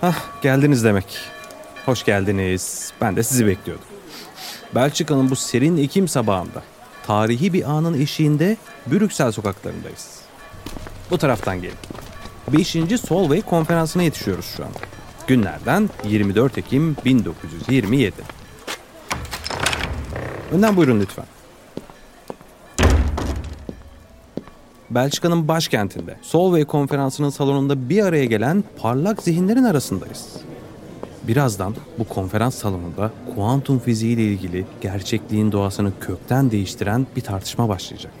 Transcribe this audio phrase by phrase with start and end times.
[0.00, 1.18] Hah, geldiniz demek.
[1.84, 2.92] Hoş geldiniz.
[3.00, 3.84] Ben de sizi bekliyordum.
[4.74, 6.62] Belçika'nın bu serin Ekim sabahında
[7.06, 10.20] tarihi bir anın eşiğinde Brüksel sokaklarındayız.
[11.10, 11.76] Bu taraftan gelin.
[12.52, 13.00] 5.
[13.08, 14.78] Solvay konferansına yetişiyoruz şu anda.
[15.26, 18.12] Günlerden 24 Ekim 1927.
[20.52, 21.26] Önden buyurun lütfen.
[24.90, 30.36] Belçika'nın başkentinde Solvay konferansının salonunda bir araya gelen parlak zihinlerin arasındayız.
[31.28, 38.12] Birazdan bu konferans salonunda kuantum fiziği ile ilgili gerçekliğin doğasını kökten değiştiren bir tartışma başlayacak.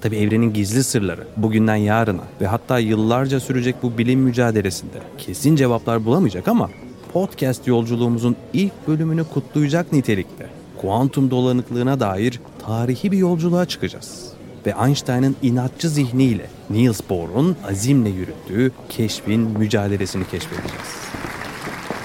[0.00, 6.04] Tabi evrenin gizli sırları bugünden yarına ve hatta yıllarca sürecek bu bilim mücadelesinde kesin cevaplar
[6.04, 6.70] bulamayacak ama
[7.12, 10.46] podcast yolculuğumuzun ilk bölümünü kutlayacak nitelikte
[10.80, 14.35] kuantum dolanıklığına dair tarihi bir yolculuğa çıkacağız.
[14.66, 21.06] Ve Einstein'ın inatçı zihniyle Niels Bohr'un azimle yürüttüğü keşfin mücadelesini keşfedeceğiz.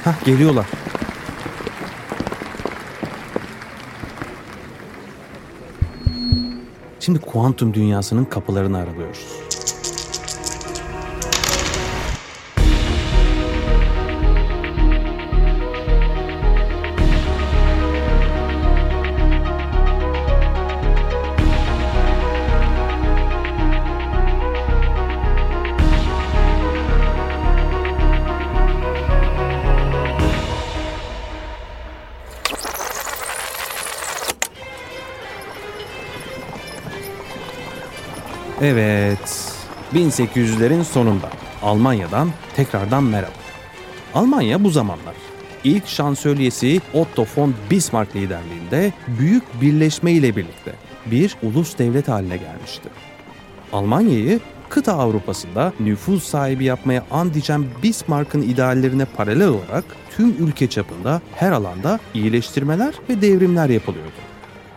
[0.03, 0.65] Hah geliyorlar.
[6.99, 9.40] Şimdi kuantum dünyasının kapılarını aralıyoruz.
[38.63, 39.53] Evet,
[39.93, 41.29] 1800'lerin sonunda
[41.61, 43.33] Almanya'dan tekrardan merhaba.
[44.13, 45.15] Almanya bu zamanlar
[45.63, 50.73] ilk şansölyesi Otto von Bismarck liderliğinde büyük birleşme ile birlikte
[51.05, 52.89] bir ulus devlet haline gelmişti.
[53.73, 54.39] Almanya'yı
[54.69, 59.85] kıta Avrupa'sında nüfuz sahibi yapmaya and içen Bismarck'ın ideallerine paralel olarak
[60.17, 64.11] tüm ülke çapında her alanda iyileştirmeler ve devrimler yapılıyordu.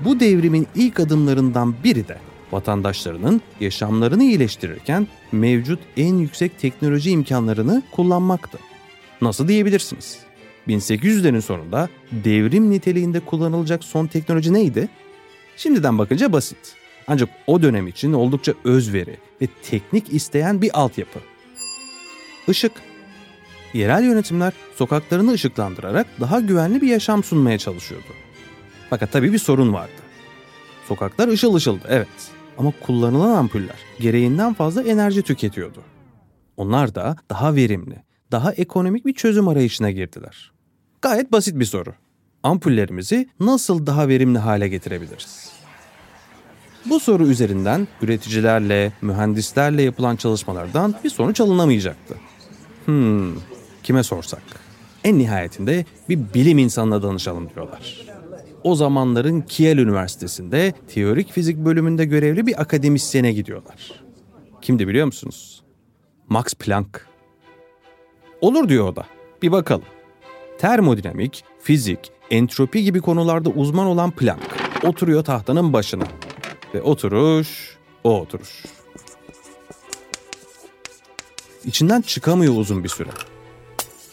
[0.01, 2.19] Bu devrimin ilk adımlarından biri de
[2.53, 8.59] vatandaşlarının yaşamlarını iyileştirirken mevcut en yüksek teknoloji imkanlarını kullanmaktı.
[9.21, 10.19] Nasıl diyebilirsiniz?
[10.69, 14.89] 1800'lerin sonunda devrim niteliğinde kullanılacak son teknoloji neydi?
[15.57, 16.77] Şimdiden bakınca basit.
[17.07, 21.19] Ancak o dönem için oldukça özveri ve teknik isteyen bir altyapı.
[22.49, 22.73] Işık.
[23.75, 28.07] Yerel yönetimler sokaklarını ışıklandırarak daha güvenli bir yaşam sunmaya çalışıyordu.
[28.91, 29.93] Fakat tabii bir sorun vardı.
[30.89, 35.83] Sokaklar ışıl ışıldı evet ama kullanılan ampuller gereğinden fazla enerji tüketiyordu.
[36.57, 40.53] Onlar da daha verimli, daha ekonomik bir çözüm arayışına girdiler.
[41.03, 41.95] Gayet basit bir soru.
[42.43, 45.53] Ampullerimizi nasıl daha verimli hale getirebiliriz?
[46.87, 52.15] Bu soru üzerinden üreticilerle, mühendislerle yapılan çalışmalardan bir sonuç alınamayacaktı.
[52.85, 53.35] Hmm,
[53.83, 54.43] kime sorsak?
[55.05, 58.14] En nihayetinde bir bilim insanına danışalım diyorlar.
[58.65, 64.05] O zamanların Kiel Üniversitesi'nde teorik fizik bölümünde görevli bir akademisyene gidiyorlar.
[64.63, 65.63] Kimdi biliyor musunuz?
[66.29, 67.07] Max Planck.
[68.41, 69.07] Olur diyor o da.
[69.43, 69.85] Bir bakalım.
[70.59, 71.99] Termodinamik, fizik,
[72.31, 76.05] entropi gibi konularda uzman olan Planck oturuyor tahtanın başına.
[76.75, 78.65] Ve oturuş, o oturuş.
[81.65, 83.11] İçinden çıkamıyor uzun bir süre.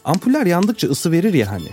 [0.06, 1.70] Ampuller yandıkça ısı verir ya hani.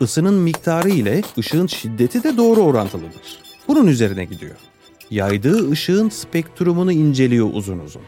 [0.00, 3.42] Isının miktarı ile ışığın şiddeti de doğru orantılıdır.
[3.68, 4.56] Bunun üzerine gidiyor.
[5.10, 8.02] Yaydığı ışığın spektrumunu inceliyor uzun uzun.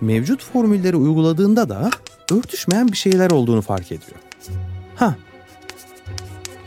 [0.00, 1.90] Mevcut formülleri uyguladığında da
[2.32, 4.18] örtüşmeyen bir şeyler olduğunu fark ediyor.
[4.96, 5.16] Ha.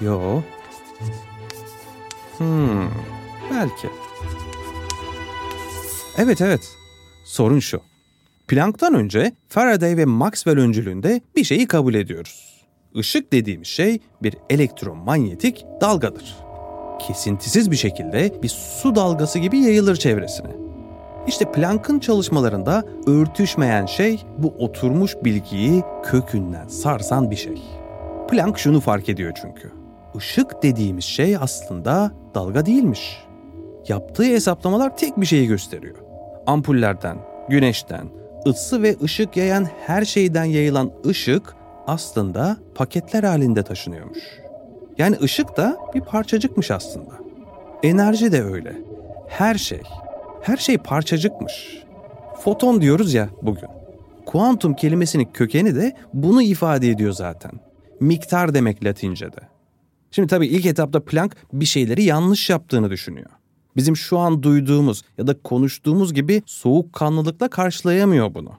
[0.02, 0.42] Yo.
[2.38, 2.90] Hmm.
[3.52, 3.90] Belki.
[6.18, 6.70] Evet evet.
[7.26, 7.82] Sorun şu.
[8.48, 12.55] Planck'tan önce Faraday ve Maxwell öncülüğünde bir şeyi kabul ediyoruz.
[12.96, 16.36] Işık dediğimiz şey bir elektromanyetik dalgadır.
[17.00, 20.52] kesintisiz bir şekilde bir su dalgası gibi yayılır çevresine.
[21.28, 27.62] İşte Planck'ın çalışmalarında örtüşmeyen şey bu oturmuş bilgiyi kökünden sarsan bir şey.
[28.30, 29.72] Planck şunu fark ediyor çünkü.
[30.18, 33.24] Işık dediğimiz şey aslında dalga değilmiş.
[33.88, 35.96] Yaptığı hesaplamalar tek bir şeyi gösteriyor.
[36.48, 37.18] Ampullerden,
[37.50, 38.08] güneşten,
[38.48, 41.56] ısı ve ışık yayan her şeyden yayılan ışık
[41.88, 44.20] aslında paketler halinde taşınıyormuş.
[44.98, 47.12] Yani ışık da bir parçacıkmış aslında.
[47.84, 48.82] Enerji de öyle.
[49.28, 49.82] Her şey,
[50.42, 51.84] her şey parçacıkmış.
[52.40, 53.70] Foton diyoruz ya bugün.
[54.26, 57.52] Kuantum kelimesinin kökeni de bunu ifade ediyor zaten.
[58.00, 59.40] Miktar demek Latince'de.
[60.12, 63.30] Şimdi tabii ilk etapta Planck bir şeyleri yanlış yaptığını düşünüyor.
[63.76, 68.52] Bizim şu an duyduğumuz ya da konuştuğumuz gibi soğukkanlılıkla karşılayamıyor bunu.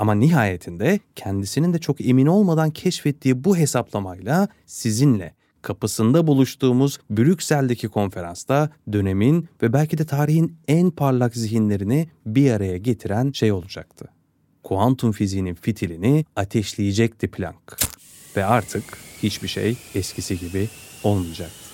[0.00, 8.70] Ama nihayetinde kendisinin de çok emin olmadan keşfettiği bu hesaplamayla sizinle kapısında buluştuğumuz Brüksel'deki konferansta
[8.92, 14.08] dönemin ve belki de tarihin en parlak zihinlerini bir araya getiren şey olacaktı.
[14.62, 17.78] Kuantum fiziğinin fitilini ateşleyecekti Planck.
[18.36, 18.84] Ve artık
[19.22, 20.68] hiçbir şey eskisi gibi
[21.04, 21.70] olmayacaktı.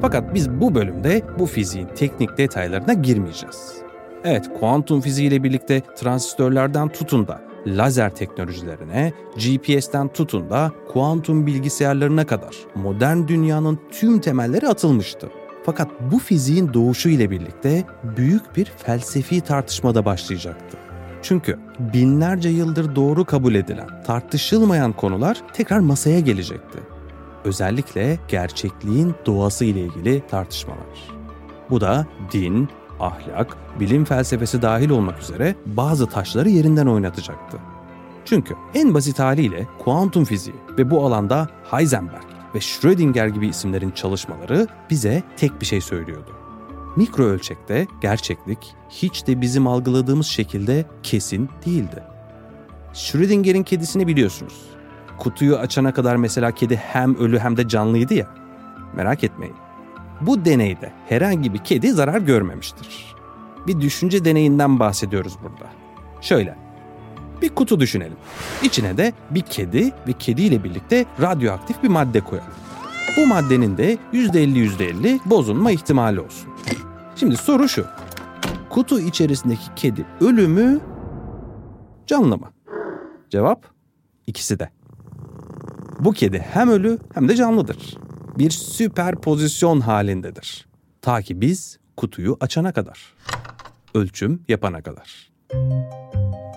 [0.00, 3.83] Fakat biz bu bölümde bu fiziğin teknik detaylarına girmeyeceğiz.
[4.24, 12.26] Evet, kuantum fiziği ile birlikte transistörlerden tutun da lazer teknolojilerine, GPS'ten tutun da kuantum bilgisayarlarına
[12.26, 15.30] kadar modern dünyanın tüm temelleri atılmıştı.
[15.66, 17.84] Fakat bu fiziğin doğuşu ile birlikte
[18.16, 20.76] büyük bir felsefi tartışma da başlayacaktı.
[21.22, 26.78] Çünkü binlerce yıldır doğru kabul edilen, tartışılmayan konular tekrar masaya gelecekti.
[27.44, 31.14] Özellikle gerçekliğin doğası ile ilgili tartışmalar.
[31.70, 32.68] Bu da din,
[33.00, 37.58] ahlak, bilim felsefesi dahil olmak üzere bazı taşları yerinden oynatacaktı.
[38.24, 42.24] Çünkü en basit haliyle kuantum fiziği ve bu alanda Heisenberg
[42.54, 46.30] ve Schrödinger gibi isimlerin çalışmaları bize tek bir şey söylüyordu.
[46.96, 52.02] Mikro ölçekte gerçeklik hiç de bizim algıladığımız şekilde kesin değildi.
[52.92, 54.62] Schrödinger'in kedisini biliyorsunuz.
[55.18, 58.26] Kutuyu açana kadar mesela kedi hem ölü hem de canlıydı ya.
[58.96, 59.54] Merak etmeyin.
[60.20, 63.14] Bu deneyde herhangi bir kedi zarar görmemiştir.
[63.66, 65.70] Bir düşünce deneyinden bahsediyoruz burada.
[66.20, 66.56] Şöyle,
[67.42, 68.16] bir kutu düşünelim.
[68.62, 72.52] İçine de bir kedi ve kediyle birlikte radyoaktif bir madde koyalım.
[73.16, 76.48] Bu maddenin de %50 %50 bozulma ihtimali olsun.
[77.16, 77.86] Şimdi soru şu.
[78.70, 80.80] Kutu içerisindeki kedi ölü mü,
[82.06, 82.50] canlı mı?
[83.30, 83.66] Cevap
[84.26, 84.70] ikisi de.
[86.00, 88.03] Bu kedi hem ölü hem de canlıdır.
[88.38, 90.66] Bir süper pozisyon halindedir.
[91.02, 93.14] Ta ki biz kutuyu açana kadar.
[93.94, 95.30] Ölçüm yapana kadar.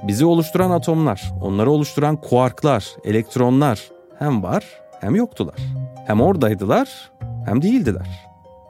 [0.07, 4.65] Bizi oluşturan atomlar, onları oluşturan kuarklar, elektronlar hem var
[5.01, 5.55] hem yoktular.
[6.07, 7.11] Hem oradaydılar
[7.45, 8.25] hem değildiler.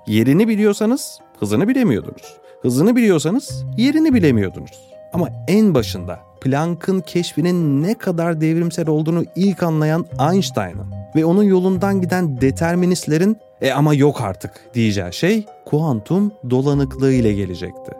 [0.07, 2.38] Yerini biliyorsanız hızını bilemiyordunuz.
[2.62, 4.80] Hızını biliyorsanız yerini bilemiyordunuz.
[5.13, 10.86] Ama en başında Planck'ın keşfinin ne kadar devrimsel olduğunu ilk anlayan Einstein'ın
[11.16, 17.92] ve onun yolundan giden deterministlerin e ama yok artık diyeceği şey kuantum dolanıklığı ile gelecekti.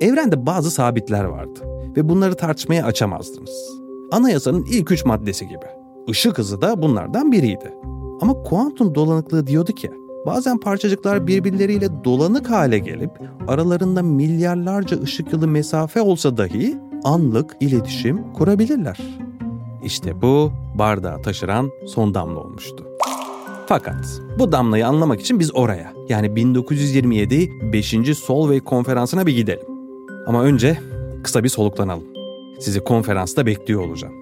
[0.00, 1.60] Evrende bazı sabitler vardı
[1.96, 3.70] ve bunları tartışmaya açamazdınız.
[4.12, 5.66] Anayasanın ilk üç maddesi gibi.
[6.06, 7.74] Işık hızı da bunlardan biriydi.
[8.20, 9.90] Ama kuantum dolanıklığı diyorduk ya,
[10.26, 13.10] bazen parçacıklar birbirleriyle dolanık hale gelip
[13.48, 18.98] aralarında milyarlarca ışık yılı mesafe olsa dahi anlık iletişim kurabilirler.
[19.84, 22.86] İşte bu bardağı taşıran son damla olmuştu.
[23.66, 28.18] Fakat bu damlayı anlamak için biz oraya yani 1927 5.
[28.18, 29.66] Solvay konferansına bir gidelim.
[30.26, 30.78] Ama önce
[31.24, 32.04] kısa bir soluklanalım.
[32.60, 34.14] Sizi konferansta bekliyor olacağım.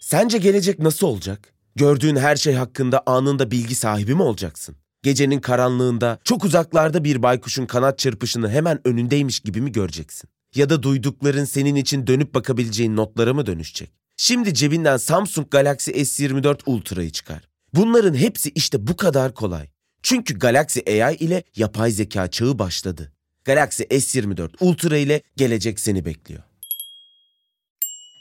[0.00, 1.52] Sence gelecek nasıl olacak?
[1.76, 4.76] Gördüğün her şey hakkında anında bilgi sahibi mi olacaksın?
[5.02, 10.30] Gecenin karanlığında çok uzaklarda bir baykuşun kanat çırpışını hemen önündeymiş gibi mi göreceksin?
[10.54, 13.90] Ya da duydukların senin için dönüp bakabileceğin notlara mı dönüşecek?
[14.16, 17.48] Şimdi cebinden Samsung Galaxy S24 Ultra'yı çıkar.
[17.74, 19.68] Bunların hepsi işte bu kadar kolay.
[20.02, 23.12] Çünkü Galaxy AI ile yapay zeka çağı başladı.
[23.44, 26.42] Galaxy S24 Ultra ile gelecek seni bekliyor.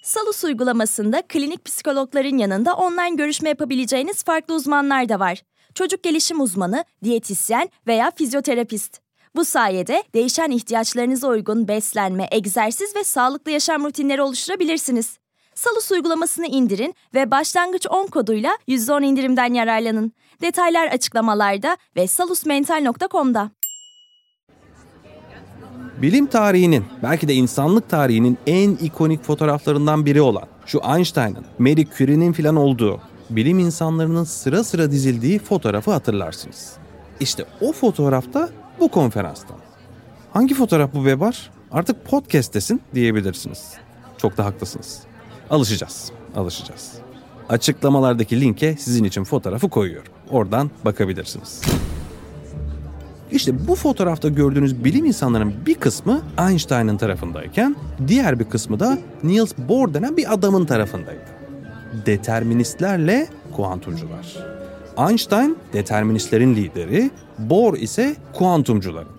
[0.04, 5.42] Salus uygulamasında klinik psikologların yanında online görüşme yapabileceğiniz farklı uzmanlar da var.
[5.76, 9.00] Çocuk gelişim uzmanı, diyetisyen veya fizyoterapist.
[9.36, 15.18] Bu sayede değişen ihtiyaçlarınıza uygun beslenme, egzersiz ve sağlıklı yaşam rutinleri oluşturabilirsiniz.
[15.56, 20.12] Salus uygulamasını indirin ve başlangıç 10 koduyla %10 indirimden yararlanın.
[20.42, 23.52] Detaylar açıklamalarda ve salusmental.com'da.
[26.02, 32.34] Bilim tarihinin, belki de insanlık tarihinin en ikonik fotoğraflarından biri olan şu Einstein'ın, Marie Curie'nin
[32.34, 33.02] filan olduğu,
[33.36, 36.74] bilim insanlarının sıra sıra dizildiği fotoğrafı hatırlarsınız.
[37.20, 39.58] İşte o fotoğrafta bu konferanstan.
[40.34, 41.52] Hangi fotoğraf bu Bebar?
[41.72, 43.74] Artık podcast'tesin diyebilirsiniz.
[44.18, 45.00] Çok da haklısınız.
[45.50, 46.92] Alışacağız, alışacağız.
[47.50, 50.12] Açıklamalardaki linke sizin için fotoğrafı koyuyorum.
[50.30, 51.62] Oradan bakabilirsiniz.
[53.32, 57.76] İşte bu fotoğrafta gördüğünüz bilim insanlarının bir kısmı Einstein'ın tarafındayken
[58.08, 61.41] diğer bir kısmı da Niels Bohr denen bir adamın tarafındaydı.
[62.06, 64.38] Deterministlerle kuantumcular.
[65.10, 69.12] Einstein deterministlerin lideri, Bohr ise kuantumcuların.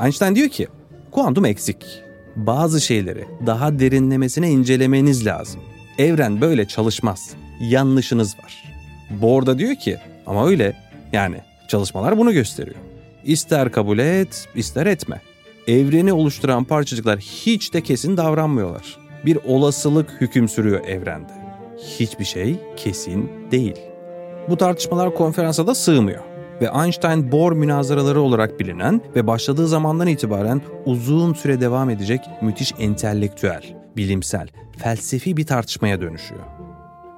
[0.00, 0.68] Einstein diyor ki,
[1.10, 2.02] kuantum eksik.
[2.36, 5.60] Bazı şeyleri daha derinlemesine incelemeniz lazım.
[5.98, 7.30] Evren böyle çalışmaz.
[7.60, 8.64] Yanlışınız var.
[9.10, 10.76] Bohr da diyor ki, ama öyle.
[11.12, 11.36] Yani
[11.68, 12.76] çalışmalar bunu gösteriyor.
[13.24, 15.20] İster kabul et, ister etme.
[15.66, 18.98] Evreni oluşturan parçacıklar hiç de kesin davranmıyorlar.
[19.26, 21.39] Bir olasılık hüküm sürüyor evrende.
[21.82, 23.76] Hiçbir şey kesin değil.
[24.48, 26.20] Bu tartışmalar konferansa da sığmıyor
[26.60, 33.62] ve Einstein-Bohr münazaraları olarak bilinen ve başladığı zamandan itibaren uzun süre devam edecek müthiş entelektüel,
[33.96, 36.40] bilimsel, felsefi bir tartışmaya dönüşüyor.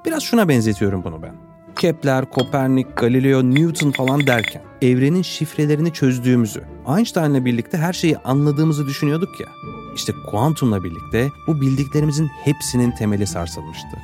[0.05, 1.35] Biraz şuna benzetiyorum bunu ben.
[1.77, 6.63] Kepler, Kopernik, Galileo, Newton falan derken evrenin şifrelerini çözdüğümüzü,
[6.97, 9.47] Einstein'la birlikte her şeyi anladığımızı düşünüyorduk ya.
[9.95, 13.99] İşte kuantumla birlikte bu bildiklerimizin hepsinin temeli sarsılmıştı.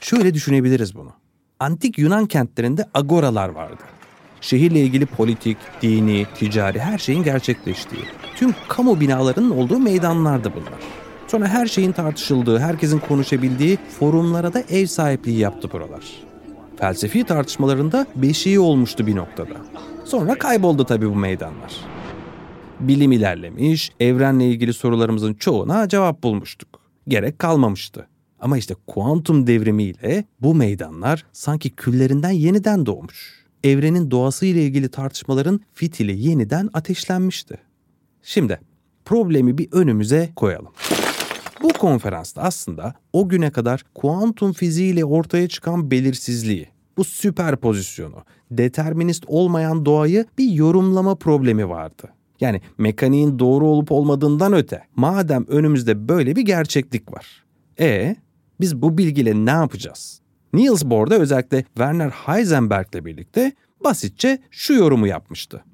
[0.00, 1.10] Şöyle düşünebiliriz bunu.
[1.60, 3.82] Antik Yunan kentlerinde agoralar vardı.
[4.40, 8.02] Şehirle ilgili politik, dini, ticari her şeyin gerçekleştiği,
[8.36, 10.80] tüm kamu binalarının olduğu meydanlardı bunlar.
[11.26, 16.04] Sonra her şeyin tartışıldığı, herkesin konuşabildiği forumlara da ev sahipliği yaptı buralar.
[16.76, 19.54] Felsefi tartışmalarında beşiği olmuştu bir noktada.
[20.04, 21.72] Sonra kayboldu tabii bu meydanlar.
[22.80, 26.80] Bilim ilerlemiş, evrenle ilgili sorularımızın çoğuna cevap bulmuştuk.
[27.08, 28.08] Gerek kalmamıştı.
[28.40, 33.44] Ama işte kuantum devrimiyle bu meydanlar sanki küllerinden yeniden doğmuş.
[33.64, 37.58] Evrenin doğası ile ilgili tartışmaların fitili yeniden ateşlenmişti.
[38.22, 38.60] Şimdi
[39.04, 40.72] problemi bir önümüze koyalım.
[41.62, 48.16] Bu konferansta aslında o güne kadar kuantum fiziğiyle ortaya çıkan belirsizliği, bu süperpozisyonu,
[48.50, 52.12] determinist olmayan doğayı bir yorumlama problemi vardı.
[52.40, 57.44] Yani mekaniğin doğru olup olmadığından öte, madem önümüzde böyle bir gerçeklik var.
[57.80, 58.16] E
[58.60, 60.20] biz bu bilgiyle ne yapacağız?
[60.52, 63.52] Niels Bohr da özellikle Werner Heisenberg'le birlikte
[63.84, 65.64] basitçe şu yorumu yapmıştı.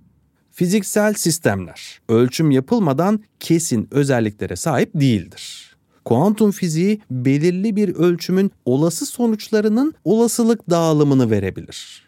[0.50, 5.76] Fiziksel sistemler ölçüm yapılmadan kesin özelliklere sahip değildir.
[6.04, 12.03] Kuantum fiziği belirli bir ölçümün olası sonuçlarının olasılık dağılımını verebilir.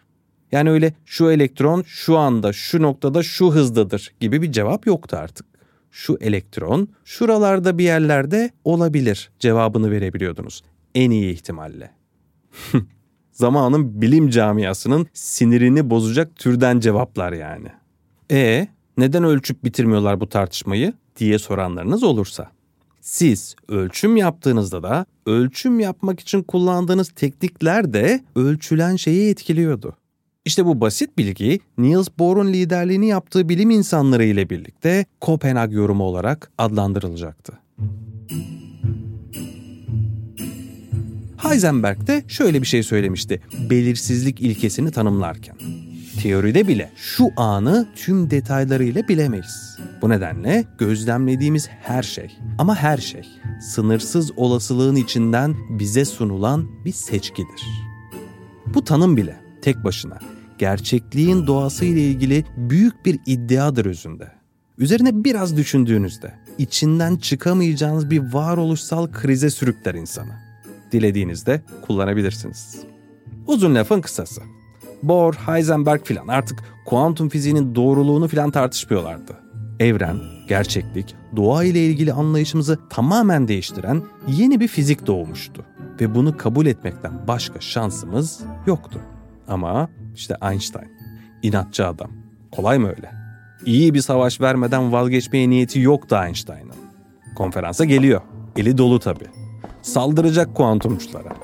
[0.52, 5.46] Yani öyle şu elektron şu anda şu noktada şu hızdadır gibi bir cevap yoktu artık.
[5.90, 10.62] Şu elektron şuralarda bir yerlerde olabilir cevabını verebiliyordunuz
[10.94, 11.90] en iyi ihtimalle.
[13.32, 17.68] Zamanın bilim camiasının sinirini bozacak türden cevaplar yani.
[18.30, 22.50] E neden ölçüp bitirmiyorlar bu tartışmayı diye soranlarınız olursa.
[23.00, 29.96] Siz ölçüm yaptığınızda da ölçüm yapmak için kullandığınız teknikler de ölçülen şeyi etkiliyordu.
[30.46, 36.50] İşte bu basit bilgi Niels Bohr'un liderliğini yaptığı bilim insanları ile birlikte Kopenhag yorumu olarak
[36.58, 37.58] adlandırılacaktı.
[41.36, 45.56] Heisenberg de şöyle bir şey söylemişti belirsizlik ilkesini tanımlarken.
[46.22, 49.78] Teoride bile şu anı tüm detaylarıyla bilemeyiz.
[50.02, 53.22] Bu nedenle gözlemlediğimiz her şey ama her şey
[53.60, 57.66] sınırsız olasılığın içinden bize sunulan bir seçkidir.
[58.66, 60.18] Bu tanım bile tek başına
[60.58, 64.32] gerçekliğin doğası ile ilgili büyük bir iddiadır özünde.
[64.78, 70.32] Üzerine biraz düşündüğünüzde içinden çıkamayacağınız bir varoluşsal krize sürükler insanı
[70.92, 72.80] dilediğinizde kullanabilirsiniz.
[73.46, 74.42] Uzun lafın kısası.
[75.02, 79.36] Bohr, Heisenberg filan artık kuantum fiziğinin doğruluğunu filan tartışmıyorlardı.
[79.80, 80.16] Evren,
[80.48, 85.64] gerçeklik, doğa ile ilgili anlayışımızı tamamen değiştiren yeni bir fizik doğmuştu.
[86.00, 89.00] Ve bunu kabul etmekten başka şansımız yoktu.
[89.48, 90.88] Ama işte Einstein,
[91.42, 92.10] inatçı adam.
[92.52, 93.10] Kolay mı öyle?
[93.66, 96.76] İyi bir savaş vermeden vazgeçmeye niyeti yoktu Einstein'ın.
[97.36, 98.20] Konferansa geliyor.
[98.56, 99.26] Eli dolu tabii
[99.82, 101.36] saldıracak kuantumculara.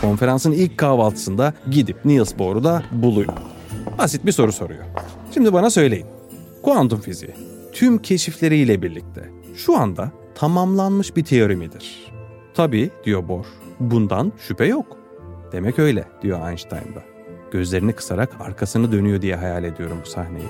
[0.00, 3.32] Konferansın ilk kahvaltısında gidip Niels Bohr'u da buluyor.
[3.98, 4.84] Basit bir soru soruyor.
[5.34, 6.06] Şimdi bana söyleyin.
[6.62, 7.34] Kuantum fiziği
[7.72, 12.12] tüm keşifleriyle birlikte şu anda tamamlanmış bir teori midir?
[12.54, 13.46] Tabii diyor Bohr.
[13.80, 14.96] Bundan şüphe yok.
[15.52, 17.15] Demek öyle diyor Einstein da.
[17.50, 20.48] Gözlerini kısarak arkasını dönüyor diye hayal ediyorum bu sahneyi.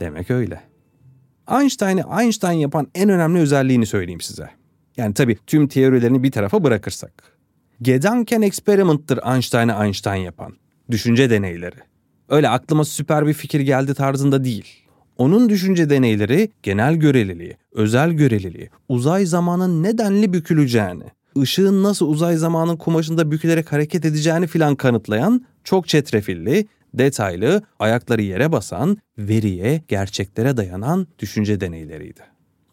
[0.00, 0.60] Demek öyle.
[1.50, 4.50] Einstein'ı Einstein yapan en önemli özelliğini söyleyeyim size.
[4.96, 7.12] Yani tabii tüm teorilerini bir tarafa bırakırsak.
[7.82, 10.56] Gedanken experiment'tır Einstein'ı Einstein yapan.
[10.90, 11.76] Düşünce deneyleri.
[12.28, 14.86] Öyle aklıma süper bir fikir geldi tarzında değil.
[15.18, 21.04] Onun düşünce deneyleri genel göreliliği, özel göreliliği, uzay zamanın nedenli büküleceğini,
[21.36, 28.52] ışığın nasıl uzay zamanın kumaşında bükülerek hareket edeceğini filan kanıtlayan çok çetrefilli, detaylı, ayakları yere
[28.52, 32.20] basan, veriye, gerçeklere dayanan düşünce deneyleriydi.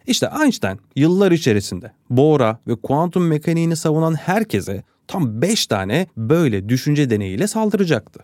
[0.07, 7.09] İşte Einstein yıllar içerisinde Bohr'a ve kuantum mekaniğini savunan herkese tam 5 tane böyle düşünce
[7.09, 8.19] deneyiyle saldıracaktı.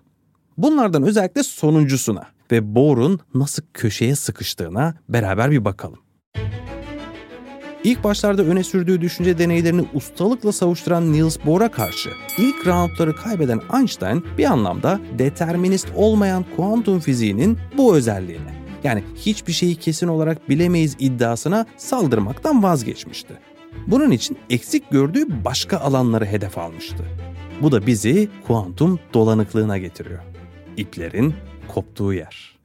[0.58, 6.00] Bunlardan özellikle sonuncusuna ve Bohr'un nasıl köşeye sıkıştığına beraber bir bakalım.
[7.84, 14.26] İlk başlarda öne sürdüğü düşünce deneylerini ustalıkla savuşturan Niels Bohr'a karşı ilk roundları kaybeden Einstein
[14.38, 18.52] bir anlamda determinist olmayan kuantum fiziğinin bu özelliğini
[18.84, 23.34] yani hiçbir şeyi kesin olarak bilemeyiz iddiasına saldırmaktan vazgeçmişti.
[23.88, 27.06] Bunun için eksik gördüğü başka alanları hedef almıştı.
[27.62, 30.20] Bu da bizi kuantum dolanıklığına getiriyor.
[30.78, 31.34] İplerin
[31.68, 32.60] koptuğu yer.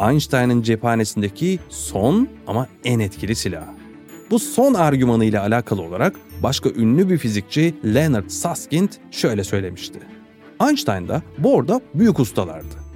[0.00, 3.87] Einstein'ın cephanesindeki son ama en etkili silah.
[4.30, 9.98] Bu son argümanı ile alakalı olarak başka ünlü bir fizikçi Leonard Susskind şöyle söylemişti.
[10.68, 12.88] Einstein da Bohr'da büyük ustalardı.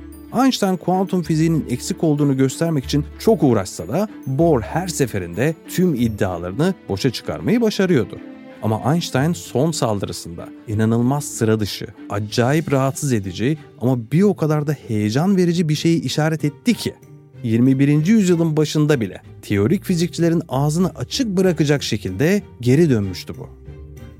[0.42, 6.74] Einstein kuantum fiziğinin eksik olduğunu göstermek için çok uğraşsa da Bohr her seferinde tüm iddialarını
[6.88, 8.18] boşa çıkarmayı başarıyordu.
[8.62, 14.72] Ama Einstein son saldırısında inanılmaz sıra dışı, acayip rahatsız edici ama bir o kadar da
[14.72, 16.94] heyecan verici bir şeyi işaret etti ki
[17.42, 18.06] 21.
[18.06, 23.48] yüzyılın başında bile teorik fizikçilerin ağzını açık bırakacak şekilde geri dönmüştü bu.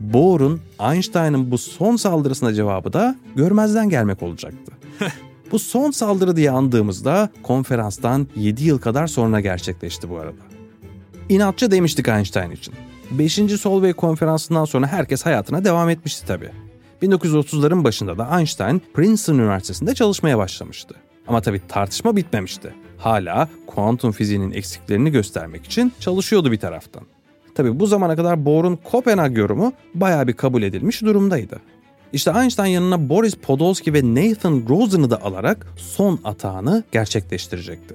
[0.01, 4.73] Bohr'un Einstein'ın bu son saldırısına cevabı da görmezden gelmek olacaktı.
[5.53, 10.43] bu son saldırı diye andığımızda konferanstan 7 yıl kadar sonra gerçekleşti bu arada.
[11.29, 12.75] İnatçı demiştik Einstein için.
[13.11, 13.35] 5.
[13.35, 16.51] Solvay konferansından sonra herkes hayatına devam etmişti tabii.
[17.03, 20.95] 1930'ların başında da Einstein Princeton Üniversitesi'nde çalışmaya başlamıştı.
[21.27, 22.75] Ama tabii tartışma bitmemişti.
[23.03, 27.03] Hala kuantum fiziğinin eksiklerini göstermek için çalışıyordu bir taraftan.
[27.55, 31.61] Tabii bu zamana kadar Bohr'un Kopenhag yorumu bayağı bir kabul edilmiş durumdaydı.
[32.13, 37.95] İşte Einstein yanına Boris Podolsky ve Nathan Rosen'ı da alarak son atağını gerçekleştirecekti.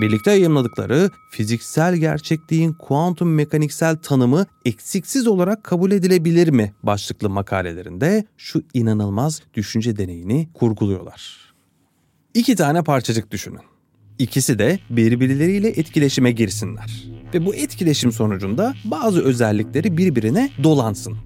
[0.00, 8.62] Birlikte yayınladıkları fiziksel gerçekliğin kuantum mekaniksel tanımı eksiksiz olarak kabul edilebilir mi başlıklı makalelerinde şu
[8.74, 11.51] inanılmaz düşünce deneyini kurguluyorlar.
[12.34, 13.60] İki tane parçacık düşünün.
[14.18, 17.04] İkisi de birbirleriyle etkileşime girsinler.
[17.34, 21.16] Ve bu etkileşim sonucunda bazı özellikleri birbirine dolansın.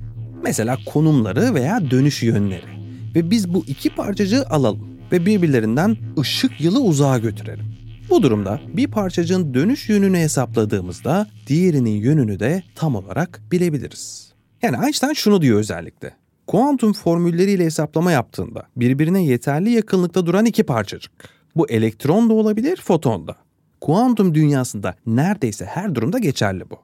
[0.43, 2.67] Mesela konumları veya dönüş yönleri.
[3.15, 7.77] Ve biz bu iki parçacığı alalım ve birbirlerinden ışık yılı uzağa götürelim.
[8.11, 14.33] Bu durumda bir parçacığın dönüş yönünü hesapladığımızda diğerinin yönünü de tam olarak bilebiliriz.
[14.63, 16.26] Yani Einstein şunu diyor özellikle.
[16.47, 21.13] Kuantum formülleriyle hesaplama yaptığında birbirine yeterli yakınlıkta duran iki parçacık.
[21.57, 23.37] Bu elektron da olabilir, foton da.
[23.81, 26.77] Kuantum dünyasında neredeyse her durumda geçerli bu.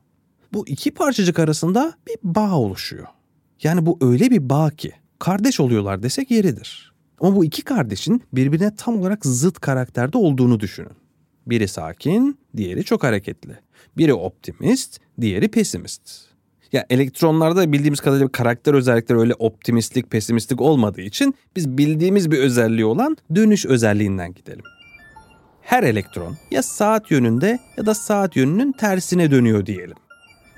[0.52, 3.06] Bu iki parçacık arasında bir bağ oluşuyor.
[3.62, 6.92] Yani bu öyle bir bağ ki kardeş oluyorlar desek yeridir.
[7.20, 10.96] Ama bu iki kardeşin birbirine tam olarak zıt karakterde olduğunu düşünün.
[11.46, 13.58] Biri sakin, diğeri çok hareketli.
[13.96, 16.31] Biri optimist, diğeri pesimist.
[16.72, 22.84] Ya elektronlarda bildiğimiz kadarıyla karakter özellikleri öyle optimistlik, pesimistlik olmadığı için biz bildiğimiz bir özelliği
[22.84, 24.64] olan dönüş özelliğinden gidelim.
[25.62, 29.96] Her elektron ya saat yönünde ya da saat yönünün tersine dönüyor diyelim.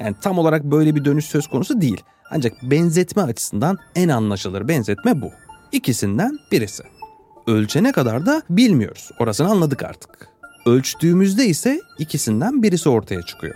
[0.00, 2.00] Yani tam olarak böyle bir dönüş söz konusu değil.
[2.30, 5.30] Ancak benzetme açısından en anlaşılır benzetme bu.
[5.72, 6.82] İkisinden birisi.
[7.46, 9.10] Ölçene kadar da bilmiyoruz.
[9.18, 10.28] Orasını anladık artık.
[10.66, 13.54] Ölçtüğümüzde ise ikisinden birisi ortaya çıkıyor.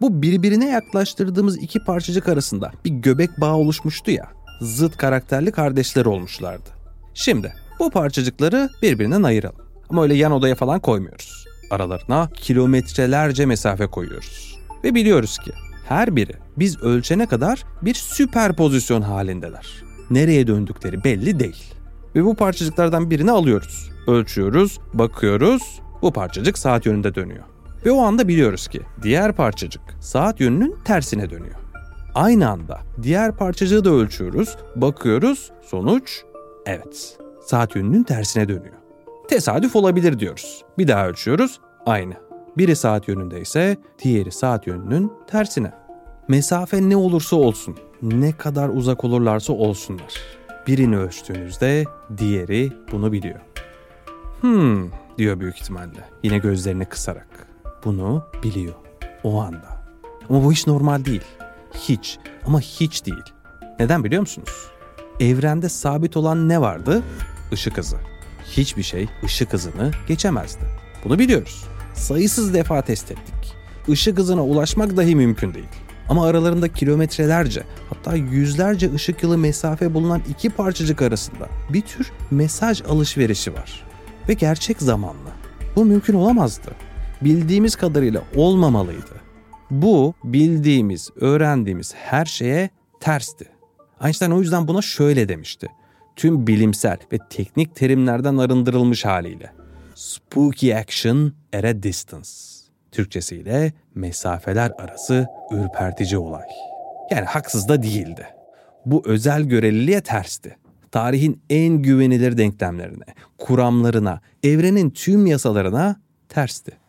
[0.00, 4.28] Bu birbirine yaklaştırdığımız iki parçacık arasında bir göbek bağı oluşmuştu ya.
[4.60, 6.70] Zıt karakterli kardeşler olmuşlardı.
[7.14, 9.66] Şimdi bu parçacıkları birbirinden ayıralım.
[9.88, 11.44] Ama öyle yan odaya falan koymuyoruz.
[11.70, 14.58] Aralarına kilometrelerce mesafe koyuyoruz.
[14.84, 15.52] Ve biliyoruz ki
[15.88, 19.66] her biri biz ölçene kadar bir süperpozisyon halindeler.
[20.10, 21.74] Nereye döndükleri belli değil.
[22.14, 23.90] Ve bu parçacıklardan birini alıyoruz.
[24.06, 25.80] Ölçüyoruz, bakıyoruz.
[26.02, 27.44] Bu parçacık saat yönünde dönüyor.
[27.86, 31.54] Ve o anda biliyoruz ki diğer parçacık saat yönünün tersine dönüyor.
[32.14, 36.22] Aynı anda diğer parçacığı da ölçüyoruz, bakıyoruz, sonuç
[36.66, 38.74] evet saat yönünün tersine dönüyor.
[39.28, 40.64] Tesadüf olabilir diyoruz.
[40.78, 42.14] Bir daha ölçüyoruz, aynı.
[42.58, 45.72] Biri saat yönünde ise diğeri saat yönünün tersine.
[46.28, 50.14] Mesafe ne olursa olsun, ne kadar uzak olurlarsa olsunlar.
[50.66, 51.84] Birini ölçtüğünüzde
[52.18, 53.40] diğeri bunu biliyor.
[54.40, 57.49] Hmm diyor büyük ihtimalle yine gözlerini kısarak.
[57.84, 58.74] Bunu biliyor
[59.24, 59.80] o anda.
[60.28, 61.24] Ama bu hiç normal değil.
[61.74, 63.24] Hiç ama hiç değil.
[63.78, 64.66] Neden biliyor musunuz?
[65.20, 67.02] Evrende sabit olan ne vardı?
[67.52, 67.96] Işık hızı.
[68.44, 70.64] Hiçbir şey ışık hızını geçemezdi.
[71.04, 71.64] Bunu biliyoruz.
[71.94, 73.54] Sayısız defa test ettik.
[73.88, 75.68] Işık hızına ulaşmak dahi mümkün değil.
[76.08, 82.82] Ama aralarında kilometrelerce hatta yüzlerce ışık yılı mesafe bulunan iki parçacık arasında bir tür mesaj
[82.82, 83.84] alışverişi var.
[84.28, 85.30] Ve gerçek zamanlı.
[85.76, 86.70] Bu mümkün olamazdı.
[87.20, 89.20] Bildiğimiz kadarıyla olmamalıydı.
[89.70, 93.46] Bu bildiğimiz, öğrendiğimiz her şeye tersti.
[94.04, 95.68] Einstein o yüzden buna şöyle demişti.
[96.16, 99.52] Tüm bilimsel ve teknik terimlerden arındırılmış haliyle.
[99.94, 102.28] Spooky action at a distance.
[102.92, 106.48] Türkçesiyle mesafeler arası ürpertici olay.
[107.10, 108.26] Yani haksız da değildi.
[108.86, 110.56] Bu özel göreliliğe tersti.
[110.90, 113.04] Tarihin en güvenilir denklemlerine,
[113.38, 115.96] kuramlarına, evrenin tüm yasalarına
[116.28, 116.79] tersti.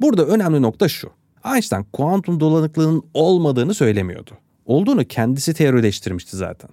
[0.00, 1.10] Burada önemli nokta şu.
[1.44, 4.30] Einstein kuantum dolanıklığının olmadığını söylemiyordu.
[4.66, 6.70] Olduğunu kendisi teorileştirmişti zaten.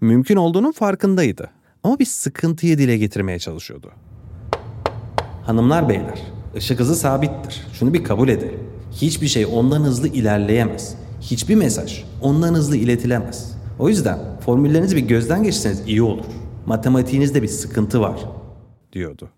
[0.00, 1.50] Mümkün olduğunun farkındaydı.
[1.82, 3.92] Ama bir sıkıntıyı dile getirmeye çalışıyordu.
[5.42, 6.22] Hanımlar beyler,
[6.56, 7.66] ışık hızı sabittir.
[7.72, 8.60] Şunu bir kabul edelim.
[8.92, 10.94] Hiçbir şey ondan hızlı ilerleyemez.
[11.20, 13.56] Hiçbir mesaj ondan hızlı iletilemez.
[13.78, 16.24] O yüzden formüllerinizi bir gözden geçirseniz iyi olur.
[16.66, 18.20] Matematiğinizde bir sıkıntı var,
[18.92, 19.30] diyordu.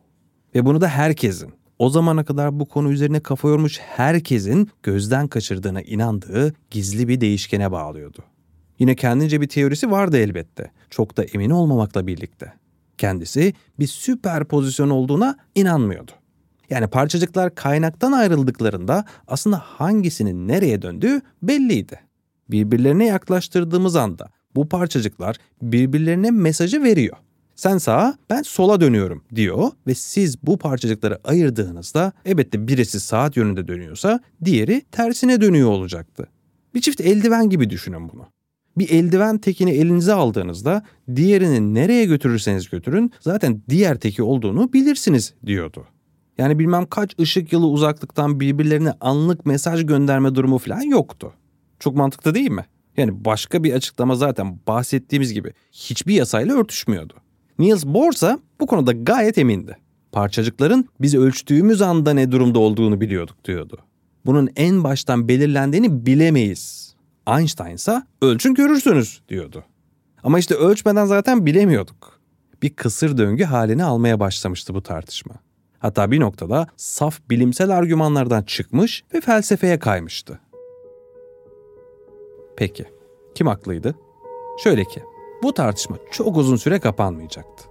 [0.55, 5.83] Ve bunu da herkesin, o zamana kadar bu konu üzerine kafa yormuş herkesin gözden kaçırdığına
[5.83, 8.19] inandığı gizli bir değişkene bağlıyordu.
[8.79, 10.71] Yine kendince bir teorisi vardı elbette.
[10.91, 12.53] Çok da emin olmamakla birlikte.
[12.99, 16.13] Kendisi bir süper pozisyon olduğuna inanmıyordu.
[16.71, 22.01] Yani parçacıklar kaynaktan ayrıldıklarında aslında hangisinin nereye döndüğü belliydi.
[22.51, 27.17] Birbirlerine yaklaştırdığımız anda bu parçacıklar birbirlerine mesajı veriyor.
[27.61, 33.69] Sen sağa, ben sola dönüyorum diyor ve siz bu parçacıkları ayırdığınızda elbette birisi saat yönünde
[33.69, 36.29] dönüyorsa diğeri tersine dönüyor olacaktı.
[36.75, 38.27] Bir çift eldiven gibi düşünün bunu.
[38.79, 40.83] Bir eldiven tekini elinize aldığınızda
[41.17, 45.87] diğerini nereye götürürseniz götürün zaten diğer teki olduğunu bilirsiniz diyordu.
[46.39, 51.33] Yani bilmem kaç ışık yılı uzaklıktan birbirlerine anlık mesaj gönderme durumu falan yoktu.
[51.79, 52.67] Çok mantıklı değil mi?
[52.97, 57.15] Yani başka bir açıklama zaten bahsettiğimiz gibi hiçbir yasayla örtüşmüyordu.
[57.61, 59.77] Niels Bohr ise bu konuda gayet emindi.
[60.13, 63.79] Parçacıkların biz ölçtüğümüz anda ne durumda olduğunu biliyorduk diyordu.
[64.27, 66.95] Bunun en baştan belirlendiğini bilemeyiz.
[67.29, 69.65] Einstein ise ölçün görürsünüz diyordu.
[70.23, 72.21] Ama işte ölçmeden zaten bilemiyorduk.
[72.63, 75.35] Bir kısır döngü halini almaya başlamıştı bu tartışma.
[75.79, 80.41] Hatta bir noktada saf bilimsel argümanlardan çıkmış ve felsefeye kaymıştı.
[82.57, 82.85] Peki,
[83.35, 83.95] kim haklıydı?
[84.63, 85.03] Şöyle ki,
[85.43, 87.65] bu tartışma çok uzun süre kapanmayacaktı.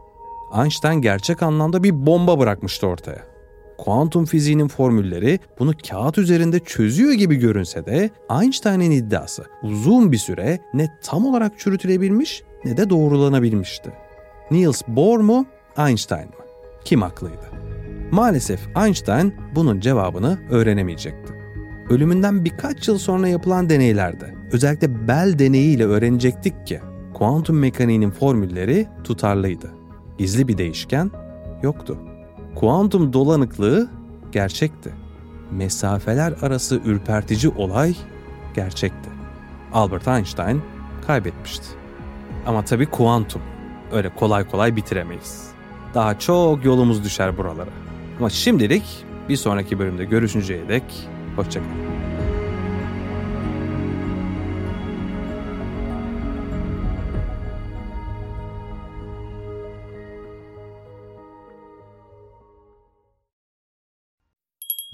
[0.62, 3.30] Einstein gerçek anlamda bir bomba bırakmıştı ortaya.
[3.78, 8.10] Kuantum fiziğinin formülleri bunu kağıt üzerinde çözüyor gibi görünse de
[8.42, 13.92] Einstein'ın iddiası uzun bir süre ne tam olarak çürütülebilmiş ne de doğrulanabilmişti.
[14.52, 15.46] Niels Bohr mu,
[15.78, 16.46] Einstein mı?
[16.86, 17.50] Kim haklıydı?
[18.12, 21.34] Maalesef Einstein bunun cevabını öğrenemeyecekti.
[21.90, 26.80] Ölümünden birkaç yıl sonra yapılan deneylerde, özellikle Bell deneyiyle öğrenecektik ki
[27.20, 29.72] kuantum mekaniğinin formülleri tutarlıydı.
[30.18, 31.12] Gizli bir değişken
[31.64, 31.98] yoktu.
[32.56, 33.90] Kuantum dolanıklığı
[34.32, 34.94] gerçekti.
[35.52, 37.96] Mesafeler arası ürpertici olay
[38.56, 39.10] gerçekti.
[39.74, 40.62] Albert Einstein
[41.08, 41.66] kaybetmişti.
[42.46, 43.42] Ama tabii kuantum.
[43.92, 45.48] Öyle kolay kolay bitiremeyiz.
[45.94, 47.70] Daha çok yolumuz düşer buralara.
[48.20, 50.84] Ama şimdilik bir sonraki bölümde görüşünceye dek
[51.36, 52.29] hoşçakalın.